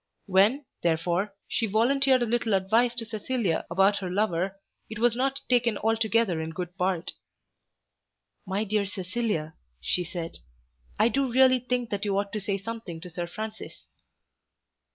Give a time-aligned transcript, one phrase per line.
[0.25, 5.41] When, therefore, she volunteered a little advice to Cecilia about her lover, it was not
[5.47, 7.11] taken altogether in good part.
[8.47, 10.39] "My dear Cecilia," she said,
[10.97, 13.85] "I do really think that you ought to say something to Sir Francis."